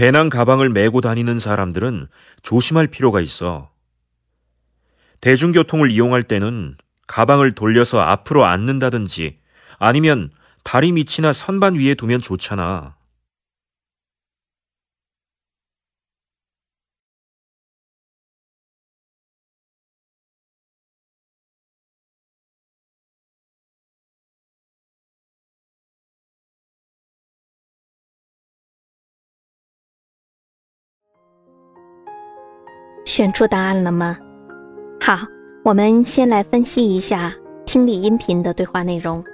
[0.00, 2.08] 배낭 가방을 메고 다니는 사람들은
[2.40, 3.68] 조심할 필요가 있어.
[5.20, 9.36] 대중교통을 이용할 때는 가방을 돌려서 앞으로 앉는다든지
[9.78, 10.30] 아니면
[10.64, 12.96] 다리 밑이나 선반 위에 두면 좋잖아.
[33.10, 34.16] 选出答案了吗？
[35.00, 35.16] 好，
[35.64, 37.34] 我们先来分析一下
[37.66, 39.24] 听力音频的对话内容。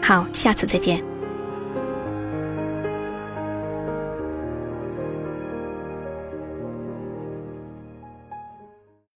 [0.00, 1.07] 好，下次再见。